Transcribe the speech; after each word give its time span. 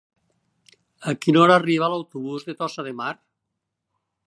A 1.11 1.13
quina 1.25 1.43
hora 1.43 1.59
arriba 1.61 1.91
l'autobús 1.95 2.49
de 2.49 2.57
Tossa 2.63 2.89
de 2.91 2.97
Mar? 3.03 3.13